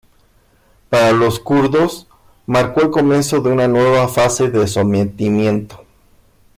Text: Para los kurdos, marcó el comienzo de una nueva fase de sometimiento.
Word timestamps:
Para 0.89 1.11
los 1.11 1.39
kurdos, 1.39 2.07
marcó 2.47 2.81
el 2.81 2.89
comienzo 2.89 3.39
de 3.39 3.51
una 3.51 3.67
nueva 3.67 4.07
fase 4.07 4.49
de 4.49 4.65
sometimiento. 4.65 5.85